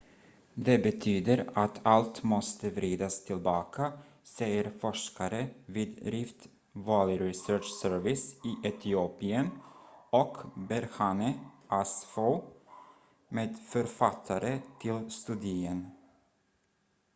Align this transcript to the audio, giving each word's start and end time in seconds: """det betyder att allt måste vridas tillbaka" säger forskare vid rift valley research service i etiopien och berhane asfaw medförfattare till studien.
"""det 0.53 0.77
betyder 0.79 1.49
att 1.53 1.79
allt 1.83 2.23
måste 2.23 2.69
vridas 2.69 3.25
tillbaka" 3.25 3.93
säger 4.23 4.71
forskare 4.79 5.47
vid 5.65 6.07
rift 6.07 6.47
valley 6.73 7.17
research 7.17 7.65
service 7.65 8.35
i 8.45 8.67
etiopien 8.67 9.49
och 10.09 10.37
berhane 10.55 11.33
asfaw 11.67 12.41
medförfattare 13.29 14.59
till 14.79 15.11
studien. 15.11 15.89